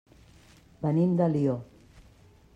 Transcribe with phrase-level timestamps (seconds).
[0.85, 1.57] Venim d'Alió.